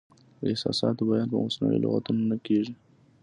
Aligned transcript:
د 0.39 0.41
احساساتو 0.51 1.01
بیان 1.09 1.27
په 1.31 1.37
مصنوعي 1.45 1.77
لغتونو 1.81 2.21
نه 2.31 2.37
کیږي. 2.45 2.73